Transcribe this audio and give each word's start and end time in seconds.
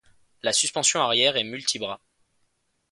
La 0.41 0.51
suspension 0.51 0.99
arrière 0.99 1.37
est 1.37 1.43
multibras. 1.43 1.99